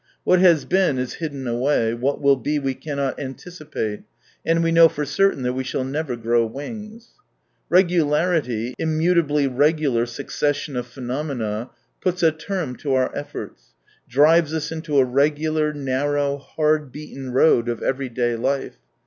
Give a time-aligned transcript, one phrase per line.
[0.23, 4.01] What has been is hidden away, what will be we cannot anticipate,
[4.43, 7.09] and we know for certain that we shall never grow wings.
[7.69, 11.69] Regularity, imttiutably regular succession of phenomena
[12.01, 13.75] puts a term to ouj efforts,
[14.09, 18.77] drives us into a regular, narrow, hard beaten road of everyday life.